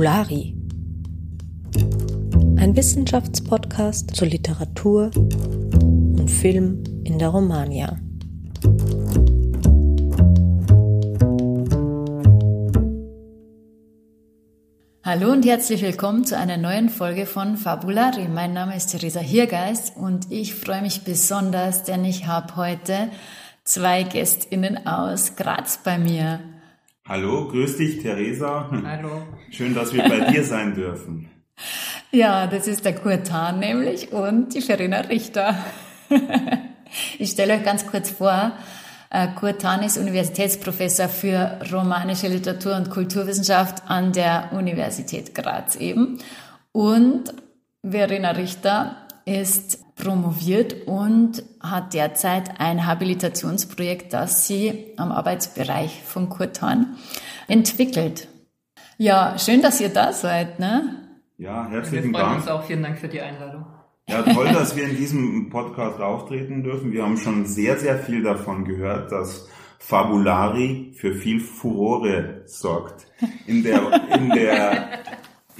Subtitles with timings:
[0.00, 0.56] Fabulari.
[2.56, 7.98] Ein Wissenschaftspodcast zur Literatur und Film in der Romania.
[15.04, 18.26] Hallo und herzlich willkommen zu einer neuen Folge von Fabulari.
[18.28, 23.10] Mein Name ist Theresa Hirgeist und ich freue mich besonders, denn ich habe heute
[23.64, 26.40] zwei Gästinnen aus Graz bei mir.
[27.10, 28.70] Hallo, grüß dich, Theresa.
[28.84, 29.24] Hallo.
[29.50, 31.28] Schön, dass wir bei dir sein dürfen.
[32.12, 35.56] Ja, das ist der Kurtan nämlich und die Verena Richter.
[37.18, 38.52] Ich stelle euch ganz kurz vor,
[39.10, 46.18] äh, Kurtan ist Universitätsprofessor für romanische Literatur und Kulturwissenschaft an der Universität Graz eben.
[46.72, 47.32] Und
[47.82, 56.96] Verena Richter ist promoviert und hat derzeit ein Habilitationsprojekt, das sie am Arbeitsbereich von Kurtan
[57.48, 58.28] entwickelt.
[58.98, 60.96] Ja, schön, dass ihr da seid, ne?
[61.38, 62.36] Ja, herzlichen Wir freuen Dank.
[62.40, 62.64] uns auch.
[62.64, 63.66] Vielen Dank für die Einladung.
[64.08, 66.92] Ja, toll, dass wir in diesem Podcast auftreten dürfen.
[66.92, 73.06] Wir haben schon sehr, sehr viel davon gehört, dass Fabulari für viel Furore sorgt
[73.46, 73.80] in der,
[74.14, 75.00] in der,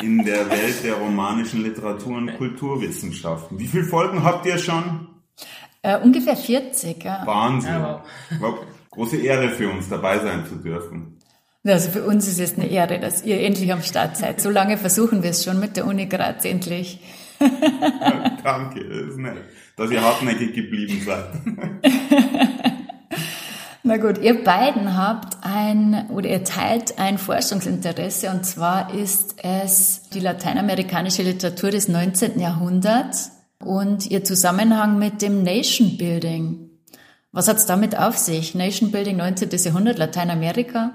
[0.00, 3.58] in der Welt der romanischen Literatur- und Kulturwissenschaften.
[3.58, 5.08] Wie viele Folgen habt ihr schon?
[5.82, 7.22] Äh, ungefähr 40, ja.
[7.26, 7.72] Wahnsinn.
[7.72, 8.04] Ja,
[8.38, 8.58] Wow.
[8.90, 11.18] Große Ehre für uns, dabei sein zu dürfen.
[11.64, 14.40] Also für uns ist es eine Ehre, dass ihr endlich am Start seid.
[14.40, 17.00] So lange versuchen wir es schon mit der Uni Graz endlich.
[18.42, 19.36] Danke, das ist nett,
[19.76, 21.26] dass ihr hartnäckig geblieben seid.
[23.90, 30.02] Na gut, ihr beiden habt ein oder ihr teilt ein Forschungsinteresse und zwar ist es
[30.10, 32.38] die lateinamerikanische Literatur des 19.
[32.38, 36.70] Jahrhunderts und ihr Zusammenhang mit dem Nation Building.
[37.32, 38.54] Was hat's damit auf sich?
[38.54, 39.50] Nation Building 19.
[39.50, 40.92] Jahrhundert, Lateinamerika?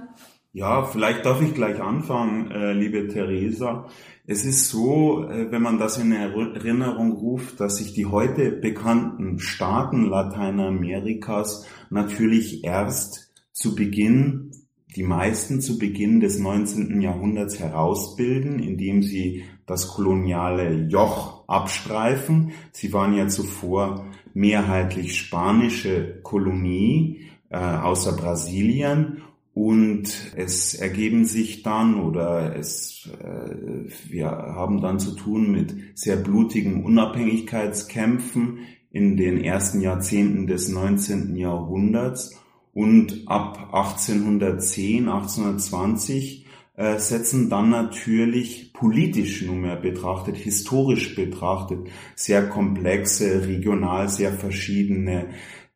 [0.55, 3.89] Ja, vielleicht darf ich gleich anfangen, äh, liebe Theresa.
[4.25, 9.39] Es ist so, äh, wenn man das in Erinnerung ruft, dass sich die heute bekannten
[9.39, 14.51] Staaten Lateinamerikas natürlich erst zu Beginn,
[14.95, 17.01] die meisten zu Beginn des 19.
[17.01, 22.53] Jahrhunderts herausbilden, indem sie das koloniale Joch abstreifen.
[22.71, 29.21] Sie waren ja zuvor mehrheitlich spanische Kolonie, äh, außer Brasilien.
[29.55, 36.17] Und es ergeben sich dann oder es, äh, wir haben dann zu tun mit sehr
[36.17, 38.59] blutigen Unabhängigkeitskämpfen
[38.91, 41.37] in den ersten Jahrzehnten des 19.
[41.37, 42.37] Jahrhunderts.
[42.73, 53.47] Und ab 1810, 1820 äh, setzen dann natürlich politisch nunmehr betrachtet, historisch betrachtet, sehr komplexe,
[53.47, 55.29] regional sehr verschiedene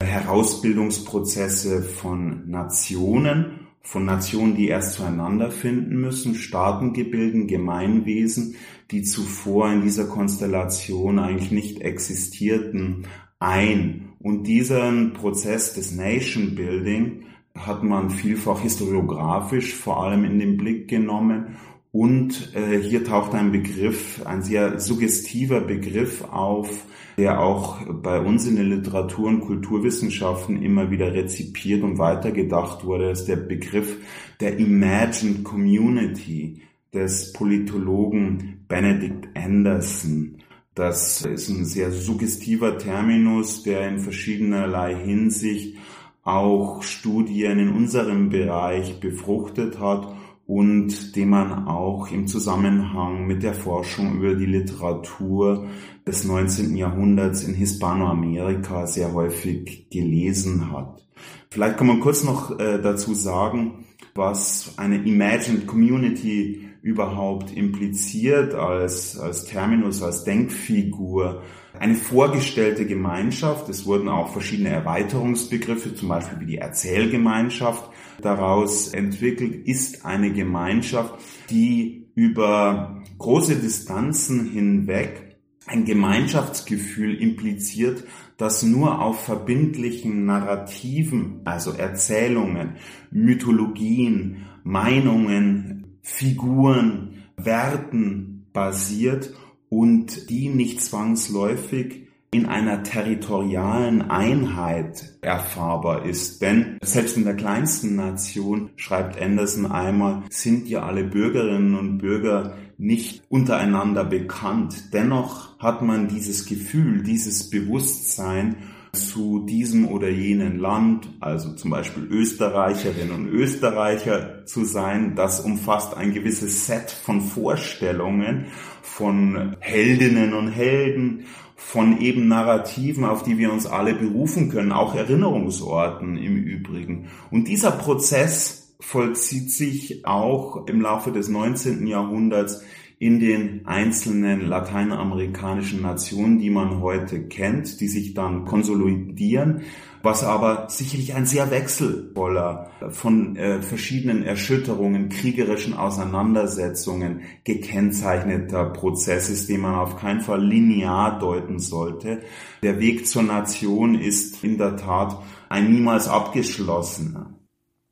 [0.03, 3.58] Herausbildungsprozesse von Nationen
[3.89, 8.53] von Nationen, die erst zueinander finden müssen, Staatengebilden, Gemeinwesen,
[8.91, 13.07] die zuvor in dieser Konstellation eigentlich nicht existierten,
[13.39, 14.09] ein.
[14.19, 17.23] Und diesen Prozess des Nation Building
[17.55, 21.57] hat man vielfach historiografisch vor allem in den Blick genommen.
[21.91, 26.85] Und äh, hier taucht ein Begriff, ein sehr suggestiver Begriff auf,
[27.19, 33.09] der auch bei uns in den Literatur- und Kulturwissenschaften immer wieder rezipiert und weitergedacht wurde,
[33.09, 33.97] ist der Begriff
[34.39, 36.61] der Imagined Community
[36.93, 40.37] des Politologen Benedict Anderson.
[40.73, 45.75] Das ist ein sehr suggestiver Terminus, der in verschiedenerlei Hinsicht
[46.23, 50.15] auch Studien in unserem Bereich befruchtet hat
[50.49, 55.67] und den man auch im Zusammenhang mit der Forschung über die Literatur
[56.07, 56.75] des 19.
[56.75, 61.05] Jahrhunderts in Hispanoamerika sehr häufig gelesen hat.
[61.51, 69.19] Vielleicht kann man kurz noch äh, dazu sagen, was eine Imagined Community überhaupt impliziert als,
[69.19, 71.43] als Terminus, als Denkfigur.
[71.79, 79.67] Eine vorgestellte Gemeinschaft, es wurden auch verschiedene Erweiterungsbegriffe, zum Beispiel wie die Erzählgemeinschaft, daraus entwickelt,
[79.67, 81.15] ist eine Gemeinschaft,
[81.49, 88.03] die über große Distanzen hinweg ein Gemeinschaftsgefühl impliziert,
[88.37, 92.77] das nur auf verbindlichen Narrativen, also Erzählungen,
[93.11, 99.33] Mythologien, Meinungen, Figuren, Werten basiert
[99.69, 106.41] und die nicht zwangsläufig in einer territorialen Einheit erfahrbar ist.
[106.41, 112.55] Denn selbst in der kleinsten Nation, schreibt Anderson einmal, sind ja alle Bürgerinnen und Bürger
[112.77, 114.93] nicht untereinander bekannt.
[114.93, 118.57] Dennoch hat man dieses Gefühl, dieses Bewusstsein
[118.93, 125.15] zu diesem oder jenen Land, also zum Beispiel Österreicherinnen und Österreicher zu sein.
[125.15, 128.47] Das umfasst ein gewisses Set von Vorstellungen,
[128.81, 131.25] von Heldinnen und Helden,
[131.59, 137.09] von eben Narrativen, auf die wir uns alle berufen können, auch Erinnerungsorten im Übrigen.
[137.31, 141.85] Und dieser Prozess vollzieht sich auch im Laufe des 19.
[141.85, 142.63] Jahrhunderts
[142.97, 149.61] in den einzelnen lateinamerikanischen Nationen, die man heute kennt, die sich dann konsolidieren,
[150.01, 159.49] was aber sicherlich ein sehr wechselvoller, von äh, verschiedenen Erschütterungen, kriegerischen Auseinandersetzungen gekennzeichneter Prozess ist,
[159.49, 162.21] den man auf keinen Fall linear deuten sollte.
[162.63, 165.17] Der Weg zur Nation ist in der Tat
[165.49, 167.33] ein niemals abgeschlossener.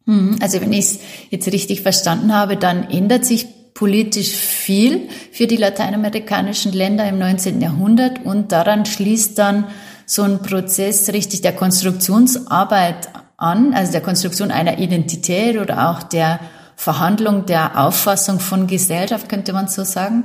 [0.06, 1.00] Hm, also wenn ich es
[1.30, 7.62] jetzt richtig verstanden habe, dann ändert sich politisch viel für die lateinamerikanischen Länder im 19.
[7.62, 9.65] Jahrhundert und daran schließt dann
[10.07, 16.39] so ein Prozess richtig der Konstruktionsarbeit an, also der Konstruktion einer Identität oder auch der
[16.75, 20.24] Verhandlung der Auffassung von Gesellschaft, könnte man so sagen?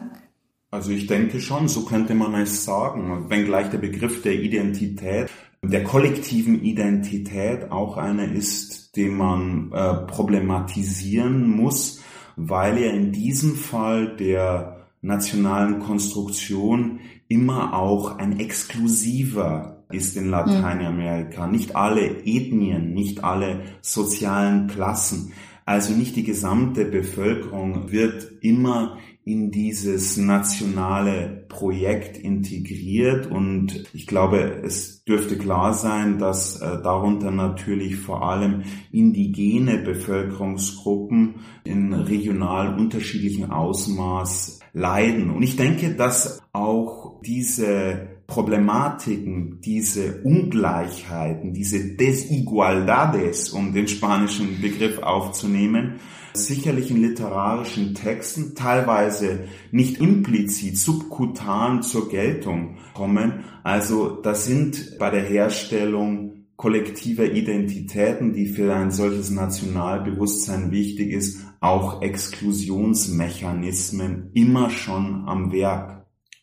[0.70, 5.28] Also ich denke schon, so könnte man es sagen, wenngleich der Begriff der Identität,
[5.62, 12.00] der kollektiven Identität auch einer ist, den man äh, problematisieren muss
[12.36, 21.46] weil er in diesem Fall der nationalen Konstruktion immer auch ein exklusiver ist in Lateinamerika.
[21.46, 25.32] Nicht alle Ethnien, nicht alle sozialen Klassen,
[25.64, 34.62] also nicht die gesamte Bevölkerung wird immer in dieses nationale Projekt integriert und ich glaube,
[34.64, 43.52] es dürfte klar sein, dass äh, darunter natürlich vor allem indigene Bevölkerungsgruppen in regional unterschiedlichem
[43.52, 45.30] Ausmaß leiden.
[45.30, 55.02] Und ich denke, dass auch diese Problematiken, diese Ungleichheiten, diese Desigualdades, um den spanischen Begriff
[55.02, 56.00] aufzunehmen,
[56.32, 59.40] sicherlich in literarischen Texten teilweise
[59.70, 63.44] nicht implizit, subkutan zur Geltung kommen.
[63.64, 71.44] Also das sind bei der Herstellung kollektiver Identitäten, die für ein solches Nationalbewusstsein wichtig ist,
[71.60, 76.01] auch Exklusionsmechanismen immer schon am Werk.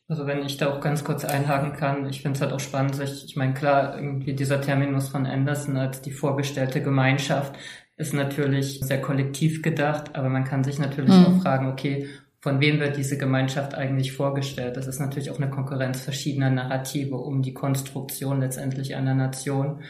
[0.09, 2.95] Also wenn ich da auch ganz kurz einhaken kann, ich finde es halt auch spannend,
[2.95, 7.55] sich, ich meine, klar, irgendwie dieser Terminus von Anderson als die vorgestellte Gemeinschaft
[7.95, 11.25] ist natürlich sehr kollektiv gedacht, aber man kann sich natürlich mhm.
[11.25, 12.09] auch fragen, okay,
[12.39, 14.77] von wem wird diese Gemeinschaft eigentlich vorgestellt?
[14.77, 19.81] Das ist natürlich auch eine Konkurrenz verschiedener Narrative um die Konstruktion letztendlich einer Nation.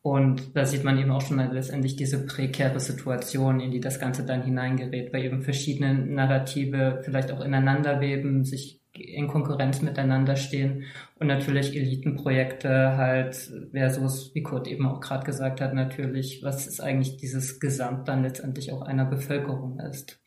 [0.00, 4.24] Und da sieht man eben auch schon letztendlich diese prekäre Situation, in die das Ganze
[4.24, 10.84] dann hineingerät, weil eben verschiedene Narrative vielleicht auch ineinander weben, sich in Konkurrenz miteinander stehen
[11.18, 16.80] und natürlich Elitenprojekte halt versus, wie Kurt eben auch gerade gesagt hat, natürlich, was ist
[16.80, 20.18] eigentlich dieses Gesamt dann letztendlich auch einer Bevölkerung ist.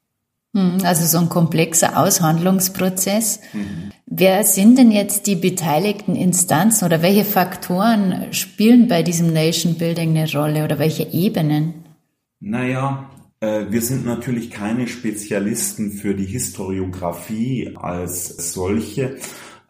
[0.56, 3.42] Hm, also so ein komplexer Aushandlungsprozess.
[3.54, 3.92] Mhm.
[4.07, 10.18] Wer sind denn jetzt die beteiligten Instanzen oder welche Faktoren spielen bei diesem Nation Building
[10.18, 11.86] eine Rolle oder welche Ebenen?
[12.39, 13.10] Naja,
[13.41, 19.17] wir sind natürlich keine Spezialisten für die Historiographie als solche.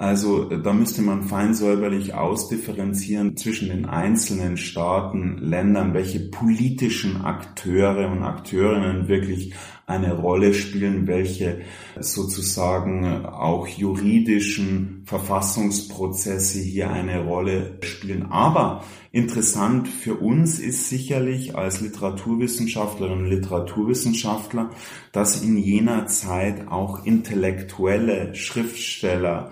[0.02, 8.10] Also da müsste man fein säuberlich ausdifferenzieren zwischen den einzelnen Staaten, Ländern, welche politischen Akteure
[8.10, 9.54] und Akteurinnen wirklich
[9.86, 11.64] eine Rolle spielen, welche
[12.00, 18.32] sozusagen auch juridischen Verfassungsprozesse hier eine Rolle spielen.
[18.32, 24.70] Aber interessant für uns ist sicherlich als Literaturwissenschaftlerinnen und Literaturwissenschaftler,
[25.12, 29.52] dass in jener Zeit auch intellektuelle Schriftsteller,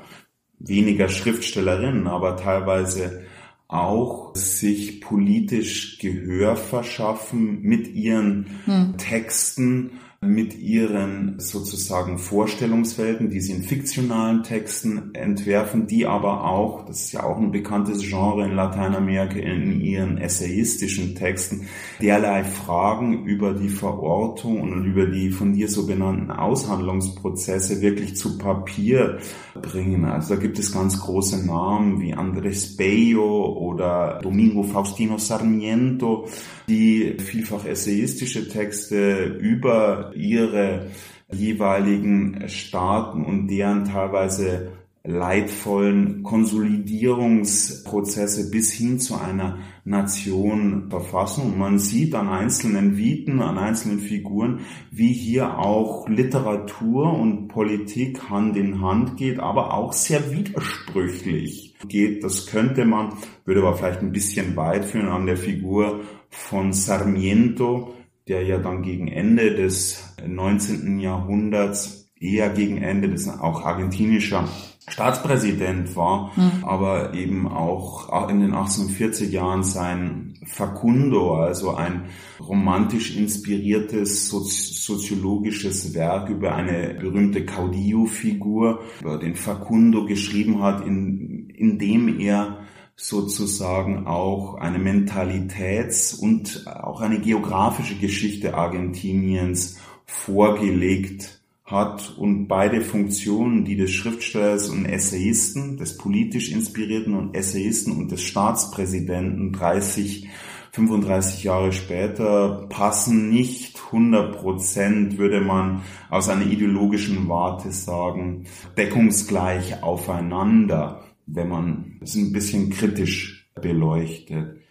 [0.59, 3.23] weniger Schriftstellerinnen, aber teilweise
[3.67, 8.97] auch sich politisch Gehör verschaffen mit ihren hm.
[8.97, 17.01] Texten mit ihren sozusagen Vorstellungswelten, die sie in fiktionalen Texten entwerfen, die aber auch, das
[17.01, 21.67] ist ja auch ein bekanntes Genre in Lateinamerika, in ihren essayistischen Texten
[22.01, 28.39] derlei Fragen über die Verortung und über die von dir so benannten Aushandlungsprozesse wirklich zu
[28.39, 29.19] Papier
[29.53, 30.05] bringen.
[30.05, 36.27] Also da gibt es ganz große Namen wie Andres Bello oder Domingo Faustino Sarmiento,
[36.67, 40.87] die vielfach essayistische Texte über ihre
[41.31, 44.73] jeweiligen Staaten und deren teilweise
[45.07, 51.45] leidvollen Konsolidierungsprozesse bis hin zu einer Nation verfassen.
[51.45, 54.59] Und man sieht an einzelnen Viten, an einzelnen Figuren,
[54.91, 62.25] wie hier auch Literatur und Politik Hand in Hand geht, aber auch sehr widersprüchlich geht.
[62.25, 63.13] Das könnte man,
[63.45, 67.93] würde aber vielleicht ein bisschen weit führen an der Figur von Sarmiento,
[68.27, 70.99] der ja dann gegen Ende des 19.
[70.99, 74.47] Jahrhunderts, eher gegen Ende des auch argentinischer
[74.89, 76.63] Staatspräsident war, mhm.
[76.63, 82.05] aber eben auch in den 1840 Jahren sein Facundo, also ein
[82.39, 91.77] romantisch inspiriertes soziologisches Werk über eine berühmte Caudillo-Figur, über den Facundo geschrieben hat, in, in
[91.77, 92.59] dem er
[92.95, 101.36] sozusagen auch eine Mentalitäts- und auch eine geografische Geschichte Argentiniens vorgelegt
[101.67, 108.09] hat und beide Funktionen, die des Schriftstellers und Essayisten, des politisch inspirierten und Essayisten und
[108.09, 110.29] des Staatspräsidenten 30,
[110.71, 118.45] 35 Jahre später passen nicht 100 Prozent, würde man aus einer ideologischen Warte sagen,
[118.77, 124.61] deckungsgleich aufeinander, wenn man es ein bisschen kritisch beleuchtet.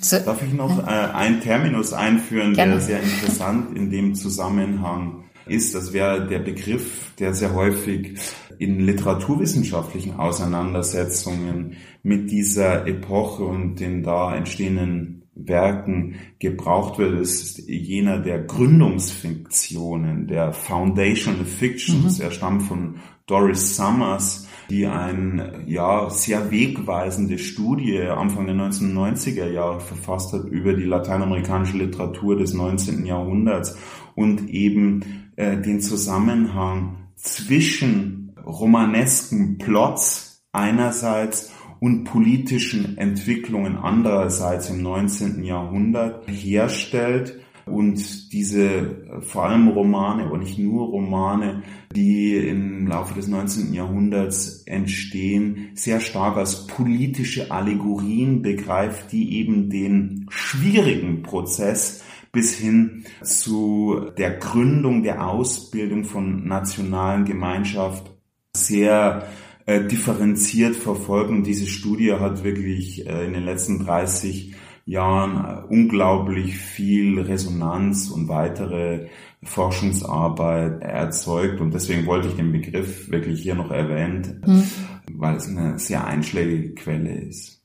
[0.00, 0.18] So.
[0.18, 2.72] Darf ich noch äh, einen Terminus einführen, Gerne.
[2.72, 8.18] der sehr interessant in dem Zusammenhang ist, das wäre der Begriff, der sehr häufig
[8.58, 18.18] in literaturwissenschaftlichen Auseinandersetzungen mit dieser Epoche und den da entstehenden Werken gebraucht wird, ist jener
[18.18, 22.18] der Gründungsfiktionen, der Foundational Fictions.
[22.18, 22.24] Mhm.
[22.24, 29.80] Er stammt von Doris Summers, die eine ja sehr wegweisende Studie Anfang der 1990er Jahre
[29.80, 33.04] verfasst hat über die lateinamerikanische Literatur des 19.
[33.04, 33.76] Jahrhunderts
[34.14, 45.42] und eben äh, den Zusammenhang zwischen romanesken Plots einerseits und politischen Entwicklungen andererseits im 19.
[45.42, 51.62] Jahrhundert herstellt und diese vor allem Romane, aber nicht nur Romane,
[51.94, 53.72] die im Laufe des 19.
[53.72, 63.04] Jahrhunderts entstehen, sehr stark als politische Allegorien begreift, die eben den schwierigen Prozess bis hin
[63.22, 68.12] zu der Gründung, der Ausbildung von nationalen Gemeinschaft
[68.54, 69.26] sehr
[69.66, 71.44] äh, differenziert verfolgen.
[71.44, 78.28] Diese Studie hat wirklich äh, in den letzten 30 Jahren äh, unglaublich viel Resonanz und
[78.28, 79.08] weitere
[79.42, 84.64] Forschungsarbeit erzeugt und deswegen wollte ich den Begriff wirklich hier noch erwähnt, mhm.
[85.12, 87.59] weil es eine sehr einschlägige Quelle ist.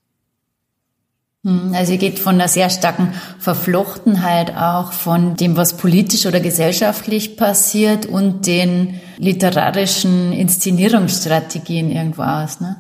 [1.45, 6.39] Hm, also ihr geht von einer sehr starken Verflochtenheit auch von dem, was politisch oder
[6.39, 12.77] gesellschaftlich passiert und den literarischen Inszenierungsstrategien irgendwo aus, ne?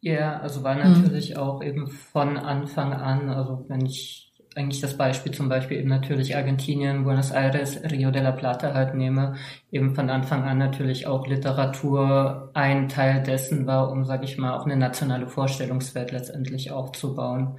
[0.00, 1.36] Ja, also war natürlich mhm.
[1.38, 6.36] auch eben von Anfang an, also wenn ich eigentlich das Beispiel zum Beispiel eben natürlich
[6.36, 9.34] Argentinien, Buenos Aires, Rio de la Plata halt nehme,
[9.72, 14.56] eben von Anfang an natürlich auch Literatur ein Teil dessen war, um, sage ich mal,
[14.56, 17.58] auch eine nationale Vorstellungswelt letztendlich aufzubauen.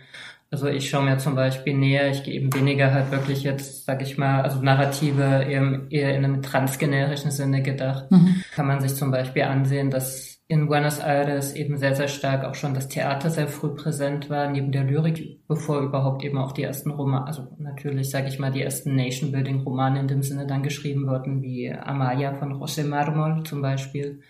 [0.55, 4.01] Also ich schaue mir zum Beispiel näher, ich gehe eben weniger halt wirklich jetzt, sag
[4.01, 8.09] ich mal, also Narrative eher, eher in einem transgenerischen Sinne gedacht.
[8.09, 8.41] Mhm.
[8.53, 12.55] Kann man sich zum Beispiel ansehen, dass in Buenos Aires eben sehr, sehr stark auch
[12.55, 16.63] schon das Theater sehr früh präsent war, neben der Lyrik, bevor überhaupt eben auch die
[16.63, 21.05] ersten Romane, also natürlich, sage ich mal, die ersten Nation-Building-Romane in dem Sinne dann geschrieben
[21.05, 24.21] wurden, wie Amaya von José Marmol zum Beispiel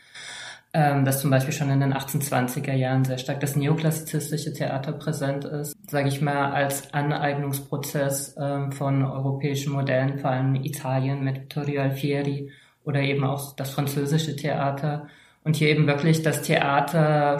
[0.78, 5.46] ähm, dass zum Beispiel schon in den 1820er Jahren sehr stark das neoklassizistische Theater präsent
[5.46, 11.82] ist, sage ich mal, als Aneignungsprozess ähm, von europäischen Modellen, vor allem Italien mit Vittorio
[11.82, 12.52] Alfieri
[12.84, 15.08] oder eben auch das französische Theater.
[15.46, 17.40] Und hier eben wirklich das Theater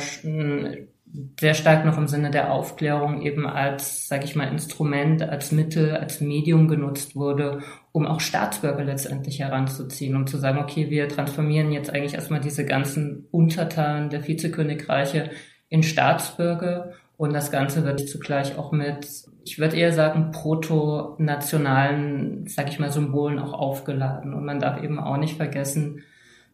[1.40, 5.96] sehr stark noch im Sinne der Aufklärung eben als, sage ich mal, Instrument, als Mittel,
[5.96, 7.60] als Medium genutzt wurde,
[7.92, 12.66] um auch Staatsbürger letztendlich heranzuziehen, um zu sagen, okay, wir transformieren jetzt eigentlich erstmal diese
[12.66, 15.30] ganzen Untertanen der Vizekönigreiche
[15.70, 19.08] in Staatsbürger und das Ganze wird zugleich auch mit,
[19.46, 24.34] ich würde eher sagen, proto-nationalen, sage ich mal, Symbolen auch aufgeladen.
[24.34, 26.04] Und man darf eben auch nicht vergessen,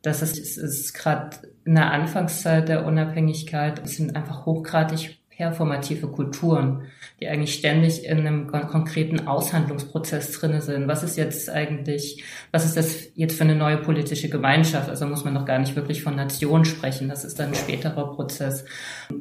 [0.02, 6.08] dass es, es ist gerade in der Anfangszeit der Unabhängigkeit, es sind einfach hochgradig performative
[6.08, 6.84] Kulturen,
[7.20, 10.88] die eigentlich ständig in einem konkreten Aushandlungsprozess drinne sind.
[10.88, 14.88] Was ist jetzt eigentlich, was ist das jetzt für eine neue politische Gemeinschaft?
[14.88, 17.10] Also muss man noch gar nicht wirklich von Nation sprechen.
[17.10, 18.66] Das ist dann ein späterer Prozess.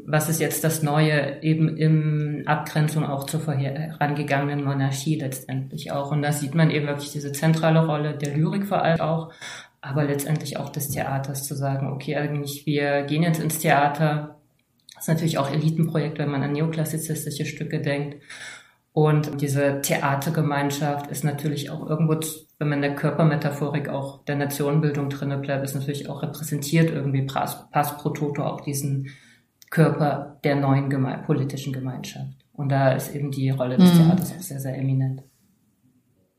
[0.05, 6.11] Was ist jetzt das Neue eben in Abgrenzung auch zur vorherangegangenen Monarchie letztendlich auch?
[6.11, 9.33] Und da sieht man eben wirklich diese zentrale Rolle der Lyrik vor allem auch,
[9.81, 14.37] aber letztendlich auch des Theaters zu sagen, okay, eigentlich wir gehen jetzt ins Theater,
[14.95, 18.23] das ist natürlich auch Elitenprojekt, wenn man an neoklassizistische Stücke denkt.
[18.93, 22.21] Und diese Theatergemeinschaft ist natürlich auch irgendwo,
[22.59, 27.23] wenn man in der Körpermetaphorik auch der Nationenbildung drinne bleibt, ist natürlich auch repräsentiert irgendwie
[27.23, 29.09] Pass, pro Toto auch diesen
[29.71, 32.35] Körper der neuen geme politischen Gemeinschaft.
[32.53, 33.99] Und da ist eben die Rolle des mhm.
[33.99, 35.23] Theaters auch sehr, sehr eminent.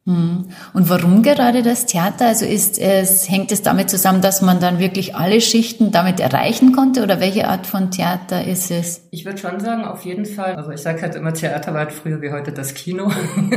[0.07, 0.45] Hm.
[0.73, 2.25] Und warum gerade das Theater?
[2.25, 6.71] Also ist es, hängt es damit zusammen, dass man dann wirklich alle Schichten damit erreichen
[6.71, 9.07] konnte oder welche Art von Theater ist es?
[9.11, 10.55] Ich würde schon sagen, auf jeden Fall.
[10.55, 13.11] Also ich sage halt immer, Theater war halt früher wie heute das Kino.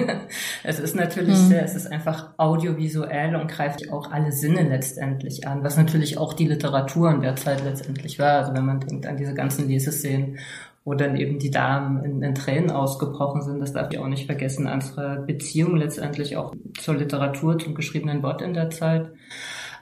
[0.65, 1.49] es ist natürlich mhm.
[1.49, 6.35] sehr, es ist einfach audiovisuell und greift auch alle Sinne letztendlich an, was natürlich auch
[6.35, 8.41] die Literatur in der Zeit letztendlich war.
[8.41, 10.39] Also wenn man denkt an diese ganzen Leseszenen
[10.85, 13.61] wo dann eben die Damen in, in Tränen ausgebrochen sind.
[13.61, 14.67] Das darf ich auch nicht vergessen.
[14.67, 19.11] Unsere Beziehung letztendlich auch zur Literatur, zum geschriebenen Wort in der Zeit.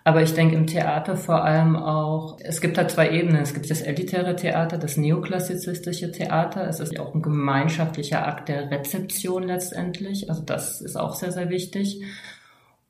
[0.04, 3.42] Aber ich denke im Theater vor allem auch, es gibt da zwei Ebenen.
[3.42, 6.66] Es gibt das elitäre Theater, das neoklassizistische Theater.
[6.68, 10.28] Es ist auch ein gemeinschaftlicher Akt der Rezeption letztendlich.
[10.28, 12.02] Also das ist auch sehr, sehr wichtig.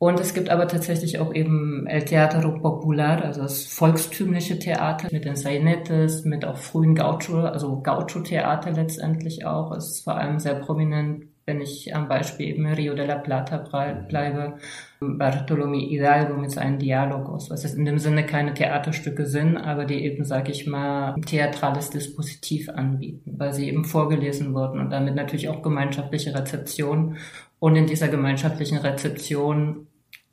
[0.02, 5.24] Und es gibt aber tatsächlich auch eben El Teatro Popular, also das volkstümliche Theater mit
[5.24, 9.70] den Sainetes, mit auch frühen Gaucho, also Gaucho-Theater letztendlich auch.
[9.70, 13.58] Es ist vor allem sehr prominent, wenn ich am Beispiel eben Rio de la Plata
[13.58, 14.54] bleibe,
[15.00, 20.04] Bartolomé Hidalgo mit seinen Dialogos, was jetzt in dem Sinne keine Theaterstücke sind, aber die
[20.04, 25.14] eben, sage ich mal, ein theatrales Dispositiv anbieten, weil sie eben vorgelesen wurden und damit
[25.14, 27.18] natürlich auch gemeinschaftliche Rezeption.
[27.60, 29.86] Und in dieser gemeinschaftlichen Rezeption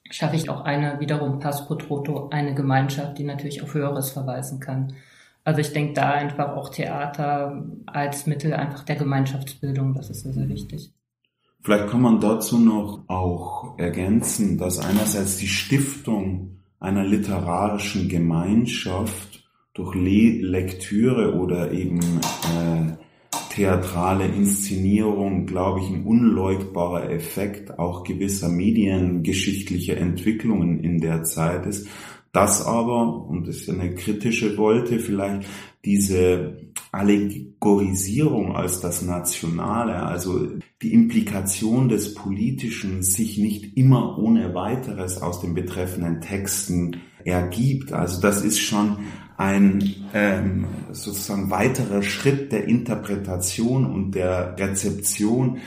[0.09, 4.93] schaffe ich auch eine, wiederum Pass pro eine Gemeinschaft, die natürlich auf Höheres verweisen kann.
[5.43, 10.33] Also ich denke da einfach auch Theater als Mittel einfach der Gemeinschaftsbildung, das ist sehr,
[10.33, 10.91] sehr wichtig.
[11.61, 19.95] Vielleicht kann man dazu noch auch ergänzen, dass einerseits die Stiftung einer literarischen Gemeinschaft durch
[19.95, 22.93] Le Lektüre oder eben äh,
[23.49, 31.87] theatrale Inszenierung, glaube ich, ein unleugbarer Effekt auch gewisser mediengeschichtlicher Entwicklungen in der Zeit ist.
[32.31, 35.47] Das aber, und das ist eine kritische Wolte, vielleicht
[35.83, 36.57] diese
[36.91, 40.47] Allegorisierung als das Nationale, also
[40.81, 47.93] die Implikation des Politischen sich nicht immer ohne weiteres aus den betreffenden Texten ergibt.
[47.93, 48.97] Also das ist schon
[49.39, 55.59] ein ähm, sozusagen weiterer Schritt der Interpretation und der Rezeption,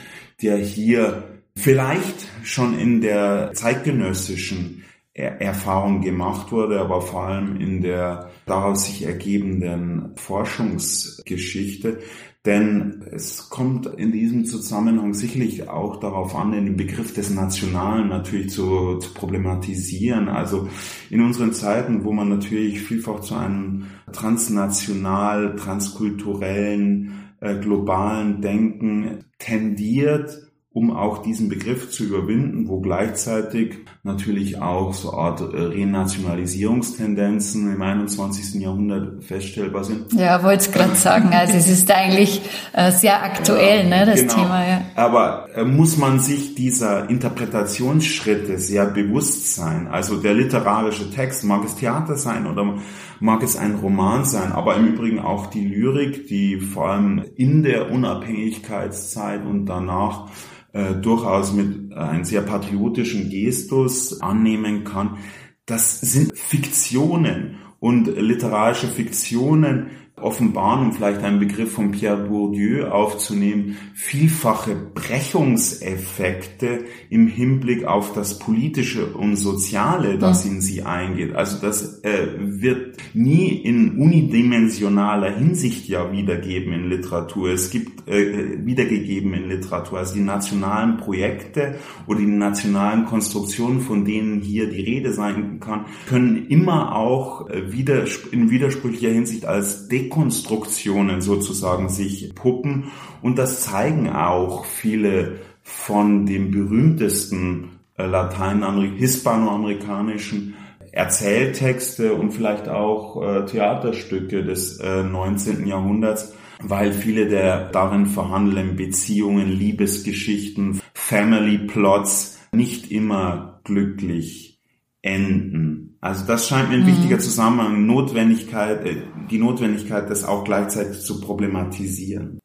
[0.43, 1.23] der hier
[1.55, 4.82] vielleicht schon in der zeitgenössischen
[5.15, 11.99] Erfahrung gemacht wurde, aber vor allem in der daraus sich ergebenden Forschungsgeschichte.
[12.45, 18.49] Denn es kommt in diesem Zusammenhang sicherlich auch darauf an, den Begriff des Nationalen natürlich
[18.49, 20.27] zu, zu problematisieren.
[20.27, 20.67] Also
[21.09, 30.52] in unseren Zeiten, wo man natürlich vielfach zu einem transnational, transkulturellen, äh, globalen Denken tendiert,
[30.73, 37.81] um auch diesen Begriff zu überwinden, wo gleichzeitig natürlich auch so Art äh, Renationalisierungstendenzen im
[37.81, 38.59] 21.
[38.59, 40.11] Jahrhundert feststellbar sind.
[40.13, 41.29] Ja, wollte es gerade sagen.
[41.31, 42.41] Also es ist eigentlich
[42.73, 44.33] äh, sehr aktuell, ja, ne, das genau.
[44.33, 44.67] Thema.
[44.67, 44.81] Ja.
[44.95, 49.87] Aber äh, muss man sich dieser Interpretationsschritte sehr bewusst sein?
[49.87, 52.79] Also der literarische Text, mag es Theater sein oder
[53.23, 57.63] mag es ein Roman sein, aber im Übrigen auch die Lyrik, die vor allem in
[57.63, 60.29] der Unabhängigkeitszeit und danach
[60.73, 65.19] äh, durchaus mit einem sehr patriotischen Gestus annehmen kann.
[65.65, 73.77] Das sind Fiktionen und literarische Fiktionen offenbaren, um vielleicht einen Begriff von Pierre Bourdieu aufzunehmen,
[73.95, 81.35] vielfache Brechungseffekte im Hinblick auf das Politische und Soziale, das in sie eingeht.
[81.35, 87.49] Also das äh, wird nie in unidimensionaler Hinsicht ja wiedergeben in Literatur.
[87.49, 94.05] Es gibt äh, wiedergegeben in Literatur, also die nationalen Projekte oder die nationalen Konstruktionen, von
[94.05, 99.87] denen hier die Rede sein kann, können immer auch äh, wieder in widersprüchlicher Hinsicht als
[99.87, 102.91] Dek Dekonstruktionen sozusagen sich puppen.
[103.21, 110.55] Und das zeigen auch viele von den berühmtesten äh, lateinamerik hispanoamerikanischen
[110.91, 115.65] Erzähltexte und vielleicht auch äh, Theaterstücke des äh, 19.
[115.65, 124.59] Jahrhunderts, weil viele der darin vorhandenen Beziehungen, Liebesgeschichten, Family Plots nicht immer glücklich
[125.01, 125.92] enden.
[126.03, 126.87] Also das scheint mir ein mhm.
[126.87, 132.39] wichtiger Zusammenhang, Notwendigkeit, äh, die Notwendigkeit, das auch gleichzeitig zu problematisieren.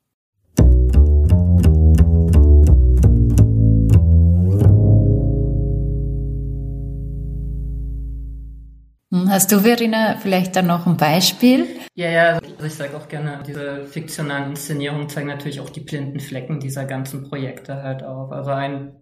[9.12, 11.66] Hm, hast du, Verena, vielleicht dann noch ein Beispiel?
[11.96, 16.20] Ja, ja, also ich sage auch gerne, diese fiktionalen Inszenierungen zeigen natürlich auch die blinden
[16.20, 18.30] Flecken dieser ganzen Projekte halt auf.
[18.30, 18.92] Also ein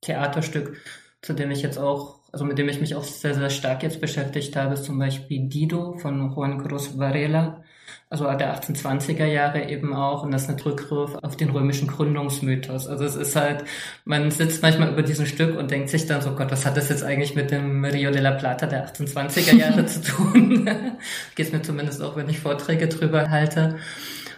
[0.00, 0.78] Theaterstück,
[1.20, 4.00] zu dem ich jetzt auch also mit dem ich mich auch sehr, sehr stark jetzt
[4.00, 7.62] beschäftigt habe, ist zum Beispiel Dido von Juan Cruz Varela,
[8.08, 12.86] also der 1820er Jahre eben auch, und das ist ein Rückgriff auf den römischen Gründungsmythos.
[12.86, 13.64] Also es ist halt,
[14.04, 16.88] man sitzt manchmal über diesem Stück und denkt sich dann so, Gott, was hat das
[16.88, 20.70] jetzt eigentlich mit dem Rio de la Plata der 1820er Jahre zu tun?
[21.34, 23.76] Geht mir zumindest auch, wenn ich Vorträge drüber halte.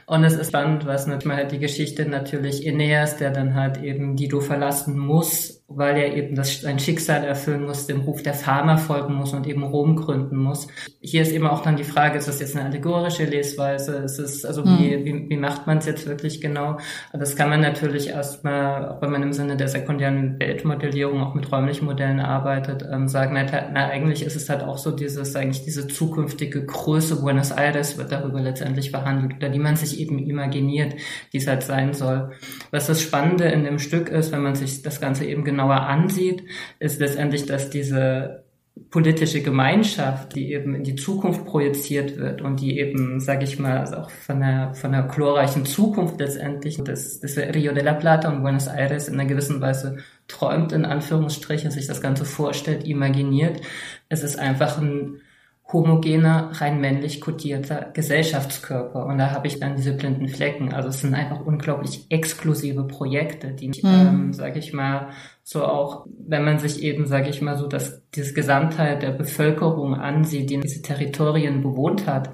[0.07, 4.16] Und es ist spannend, was natürlich halt die Geschichte natürlich Aeneas, der dann halt eben
[4.16, 8.78] Dido verlassen muss, weil er eben das, sein Schicksal erfüllen muss, dem Ruf der Farmer
[8.78, 10.66] folgen muss und eben Rom gründen muss.
[11.02, 13.96] Hier ist eben auch dann die Frage, ist das jetzt eine allegorische Lesweise?
[13.96, 14.78] Ist es, also mhm.
[14.78, 16.78] wie, wie, wie macht man es jetzt wirklich genau?
[17.12, 21.52] Das kann man natürlich erstmal, auch wenn man im Sinne der sekundären Weltmodellierung auch mit
[21.52, 25.64] räumlichen Modellen arbeitet, ähm, sagen, na, na, eigentlich ist es halt auch so dieses, eigentlich
[25.64, 30.94] diese zukünftige Größe Buenos Aires wird darüber letztendlich verhandelt, oder die man sich eben imaginiert,
[31.35, 32.31] die es halt sein soll.
[32.70, 35.81] Was das Spannende in dem Stück ist, wenn man sich das Ganze eben genau genauer
[35.81, 36.44] ansieht,
[36.79, 38.44] ist letztendlich, dass diese
[38.90, 43.79] politische Gemeinschaft, die eben in die Zukunft projiziert wird und die eben, sage ich mal,
[43.79, 48.29] also auch von einer, von einer glorreichen Zukunft letztendlich, das, das Rio de la Plata
[48.29, 53.61] und Buenos Aires in einer gewissen Weise träumt, in Anführungsstrichen, sich das Ganze vorstellt, imaginiert.
[54.09, 55.21] Es ist einfach ein
[55.70, 59.04] homogener, rein männlich kodierter Gesellschaftskörper.
[59.04, 60.72] Und da habe ich dann diese blinden Flecken.
[60.72, 63.83] Also es sind einfach unglaublich exklusive Projekte, die, mhm.
[63.85, 65.11] ähm, sage ich mal,
[65.42, 69.94] so auch, wenn man sich eben, sage ich mal, so dass dieses Gesamtheit der Bevölkerung
[69.94, 72.31] ansieht, die diese Territorien bewohnt hat,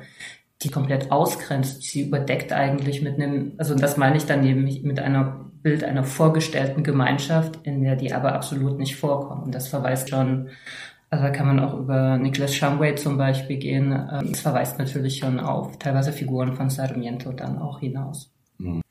[0.62, 5.01] die komplett ausgrenzt, sie überdeckt eigentlich mit einem, also das meine ich dann eben mit
[5.01, 9.51] einer Bild einer vorgestellten Gemeinschaft, in der die aber absolut nicht vorkommen.
[9.51, 10.51] Das verweist schon
[11.14, 13.92] also da kann man auch über Nicholas Shumway zum Beispiel gehen.
[13.92, 18.33] Ähm, es verweist natürlich schon auf teilweise Figuren von Sarmiento dann auch hinaus.
[18.59, 18.83] Mhm.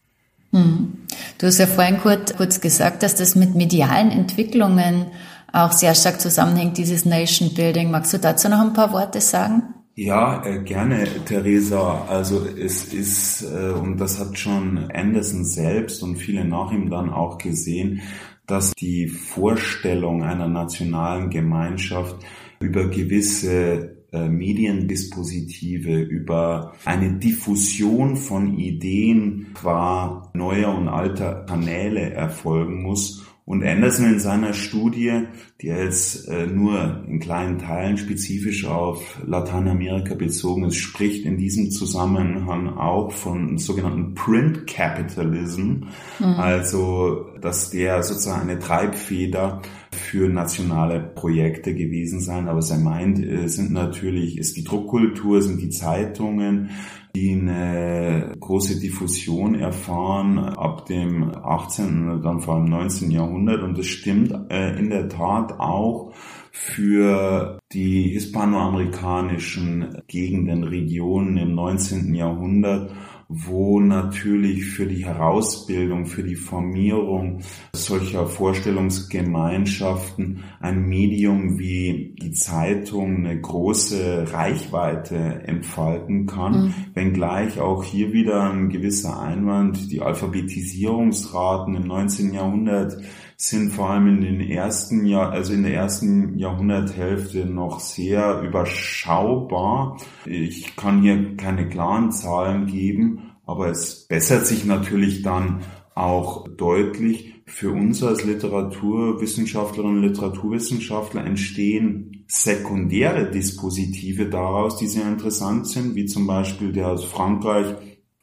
[1.38, 5.08] Du hast ja vorhin kurz, kurz gesagt, dass das mit medialen Entwicklungen
[5.52, 7.92] auch sehr stark zusammenhängt, dieses Nation Building.
[7.92, 9.64] Magst du dazu noch ein paar Worte sagen?
[9.96, 12.06] Ja, äh, gerne, Theresa.
[12.08, 17.10] Also es ist, äh, und das hat schon Anderson selbst und viele nach ihm dann
[17.10, 18.02] auch gesehen,
[18.46, 22.18] dass die Vorstellung einer nationalen Gemeinschaft
[22.60, 32.84] über gewisse äh, Mediendispositive, über eine Diffusion von Ideen qua neuer und alter Kanäle erfolgen
[32.84, 35.24] muss und Anderson in seiner Studie,
[35.62, 41.38] die er jetzt äh, nur in kleinen Teilen spezifisch auf Lateinamerika bezogen ist, spricht in
[41.38, 45.84] diesem Zusammenhang auch von sogenannten Print Capitalism,
[46.20, 46.26] mhm.
[46.38, 52.48] also dass der sozusagen eine Treibfeder für nationale Projekte gewesen sein.
[52.48, 56.70] Aber was er meint, äh, sind natürlich, ist die Druckkultur, sind die Zeitungen,
[57.16, 62.10] die eine große Diffusion erfahren ab dem 18.
[62.10, 63.12] und dann vor allem 19.
[63.12, 63.62] Jahrhundert.
[63.62, 66.14] Und das stimmt äh, in der Tat auch
[66.52, 72.16] für die hispanoamerikanischen Gegenden, Regionen im 19.
[72.16, 72.92] Jahrhundert
[73.28, 77.40] wo natürlich für die Herausbildung, für die Formierung
[77.74, 86.74] solcher Vorstellungsgemeinschaften ein Medium wie die Zeitung eine große Reichweite entfalten kann, mhm.
[86.94, 92.34] wenngleich auch hier wieder ein gewisser Einwand, die Alphabetisierungsraten im 19.
[92.34, 92.98] Jahrhundert
[93.38, 99.98] sind vor allem in den ersten Jahr, also in der ersten Jahrhunderthälfte noch sehr überschaubar.
[100.26, 105.62] Ich kann hier keine klaren Zahlen geben, aber es bessert sich natürlich dann
[105.96, 107.34] auch deutlich.
[107.46, 116.06] Für uns als Literaturwissenschaftlerinnen und Literaturwissenschaftler entstehen sekundäre Dispositive daraus, die sehr interessant sind, wie
[116.06, 117.76] zum Beispiel der aus Frankreich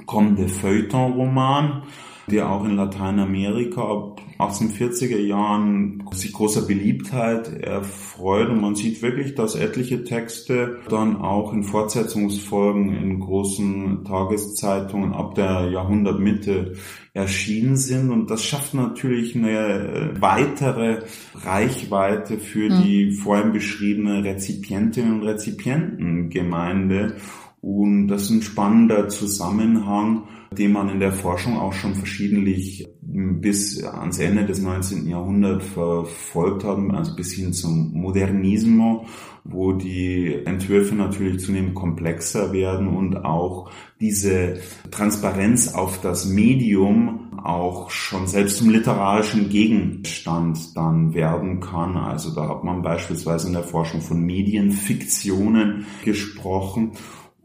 [0.07, 1.83] kommende Feuilleton-Roman,
[2.31, 8.49] der auch in Lateinamerika ab 1840er Jahren sich großer Beliebtheit erfreut.
[8.49, 15.35] Und man sieht wirklich, dass etliche Texte dann auch in Fortsetzungsfolgen in großen Tageszeitungen ab
[15.35, 16.75] der Jahrhundertmitte
[17.13, 18.11] erschienen sind.
[18.11, 21.03] Und das schafft natürlich eine weitere
[21.35, 22.83] Reichweite für mhm.
[22.83, 27.17] die vorhin beschriebene Rezipientinnen und Rezipientengemeinde
[27.61, 33.85] und das ist ein spannender Zusammenhang, den man in der Forschung auch schon verschiedentlich bis
[33.85, 35.07] ans Ende des 19.
[35.07, 39.07] Jahrhunderts verfolgt haben, also bis hin zum Modernismo,
[39.45, 43.71] wo die Entwürfe natürlich zunehmend komplexer werden und auch
[44.01, 51.97] diese Transparenz auf das Medium auch schon selbst zum literarischen Gegenstand dann werden kann.
[51.97, 56.93] Also da hat man beispielsweise in der Forschung von Medienfiktionen gesprochen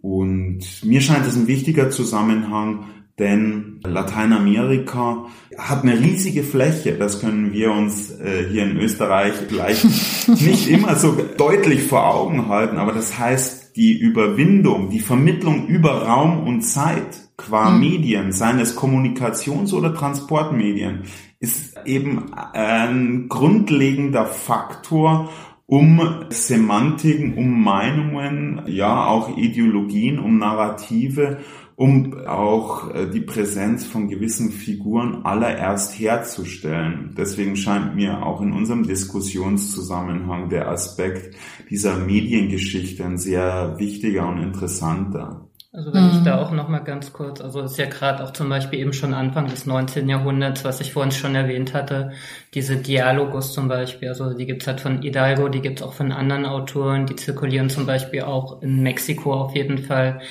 [0.06, 2.86] und mir scheint es ein wichtiger Zusammenhang,
[3.18, 5.26] denn Lateinamerika
[5.58, 6.94] hat eine riesige Fläche.
[6.94, 9.84] Das können wir uns äh, hier in Österreich vielleicht
[10.28, 16.04] nicht immer so deutlich vor Augen halten, aber das heißt, die Überwindung, die Vermittlung über
[16.04, 17.80] Raum und Zeit qua mhm.
[17.80, 21.06] Medien, seien es Kommunikations- oder Transportmedien,
[21.40, 25.32] ist eben ein grundlegender Faktor,
[25.68, 31.40] um Semantiken, um Meinungen, ja auch Ideologien, um Narrative,
[31.76, 37.14] um auch äh, die Präsenz von gewissen Figuren allererst herzustellen.
[37.18, 41.36] Deswegen scheint mir auch in unserem Diskussionszusammenhang der Aspekt
[41.70, 45.45] dieser Mediengeschichte ein sehr wichtiger und interessanter.
[45.76, 46.12] Also wenn mhm.
[46.12, 48.94] ich da auch noch mal ganz kurz, also ist ja gerade auch zum Beispiel eben
[48.94, 50.08] schon Anfang des 19.
[50.08, 52.14] Jahrhunderts, was ich vorhin schon erwähnt hatte,
[52.54, 56.46] diese Dialogos zum Beispiel, also die gibt's halt von Hidalgo, die gibt's auch von anderen
[56.46, 60.22] Autoren, die zirkulieren zum Beispiel auch in Mexiko auf jeden Fall.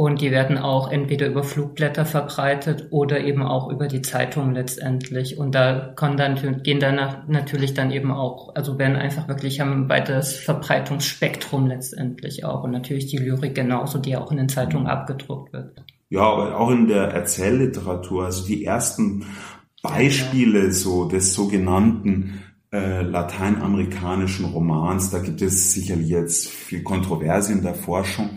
[0.00, 5.38] Und die werden auch entweder über Flugblätter verbreitet oder eben auch über die Zeitung letztendlich.
[5.38, 9.72] Und da kann dann, gehen dann natürlich dann eben auch, also werden einfach wirklich haben
[9.72, 12.62] ein weiteres Verbreitungsspektrum letztendlich auch.
[12.62, 15.82] Und natürlich die Lyrik genauso, die auch in den Zeitungen abgedruckt wird.
[16.10, 19.26] Ja, aber auch in der Erzählliteratur, also die ersten
[19.82, 27.62] Beispiele so des sogenannten äh, lateinamerikanischen Romans, da gibt es sicherlich jetzt viel Kontroverse in
[27.62, 28.30] der Forschung,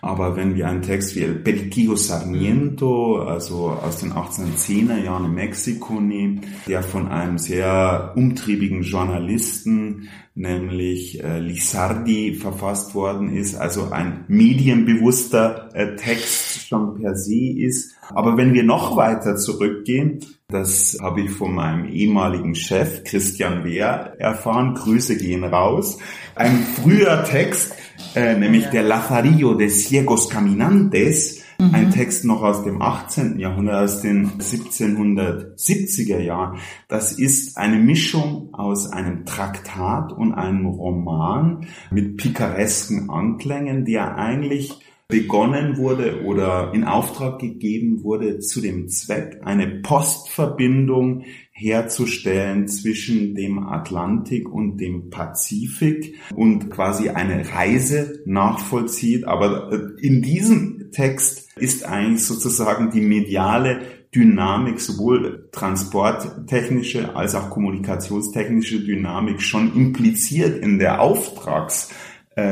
[0.00, 5.34] aber wenn wir einen Text wie El Periquillo Sarmiento, also aus den 1810er Jahren in
[5.34, 13.90] Mexiko nehmen, der von einem sehr umtriebigen Journalisten, nämlich äh, Lizardi, verfasst worden ist, also
[13.90, 17.94] ein medienbewusster äh, Text schon per se ist.
[18.10, 24.14] Aber wenn wir noch weiter zurückgehen, das habe ich von meinem ehemaligen Chef Christian Wehr
[24.18, 24.72] erfahren.
[24.72, 25.98] Grüße gehen raus.
[26.34, 27.74] Ein früher Text,
[28.14, 28.70] äh, nämlich ja.
[28.70, 31.74] der Lazarillo de Ciegos Caminantes, mhm.
[31.74, 33.38] ein Text noch aus dem 18.
[33.38, 36.60] Jahrhundert, aus den 1770er Jahren.
[36.88, 44.80] Das ist eine Mischung aus einem Traktat und einem Roman mit pikaresken Anklängen, der eigentlich
[45.08, 53.58] begonnen wurde oder in Auftrag gegeben wurde zu dem Zweck, eine Postverbindung herzustellen zwischen dem
[53.66, 59.26] Atlantik und dem Pazifik und quasi eine Reise nachvollzieht.
[59.26, 63.80] Aber äh, in diesem Text ist eigentlich sozusagen die mediale
[64.14, 71.90] Dynamik, sowohl transporttechnische als auch kommunikationstechnische Dynamik schon impliziert in der Auftrags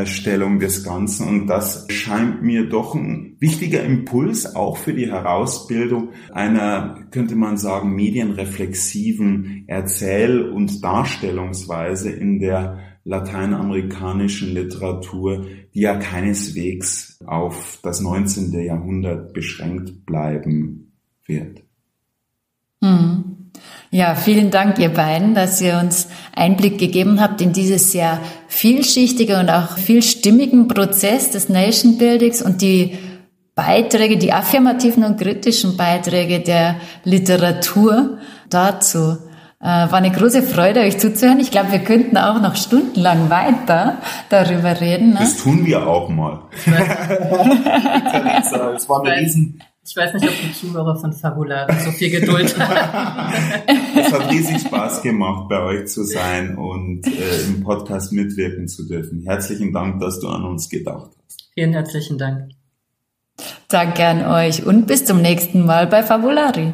[0.06, 1.28] Stellung des Ganzen.
[1.28, 7.56] Und das scheint mir doch ein wichtiger Impuls auch für die Herausbildung einer, könnte man
[7.56, 18.52] sagen, medienreflexiven Erzähl- und Darstellungsweise in der lateinamerikanischen Literatur, die ja keineswegs auf das 19.
[18.64, 20.92] Jahrhundert beschränkt bleiben
[21.26, 21.62] wird.
[22.82, 23.45] Hm.
[23.96, 29.40] Ja, vielen Dank, ihr beiden, dass ihr uns Einblick gegeben habt in dieses sehr vielschichtige
[29.40, 32.98] und auch vielstimmigen Prozess des Nation Buildings und die
[33.54, 38.18] Beiträge, die affirmativen und kritischen Beiträge der Literatur
[38.50, 39.16] dazu.
[39.62, 41.40] Äh, war eine große Freude, euch zuzuhören.
[41.40, 43.96] Ich glaube, wir könnten auch noch stundenlang weiter
[44.28, 45.14] darüber reden.
[45.14, 45.20] Ne?
[45.20, 46.42] Das tun wir auch mal.
[48.76, 52.58] Es war eine riesen ich weiß nicht, ob die Zuhörer von Fabula so viel Geduld
[52.58, 53.32] haben.
[53.96, 58.86] es hat riesig Spaß gemacht, bei euch zu sein und äh, im Podcast mitwirken zu
[58.86, 59.22] dürfen.
[59.22, 61.50] Herzlichen Dank, dass du an uns gedacht hast.
[61.54, 62.50] Vielen herzlichen Dank.
[63.68, 66.72] Danke an euch und bis zum nächsten Mal bei Fabulari.